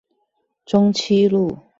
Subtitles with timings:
[0.65, 1.59] 中棲路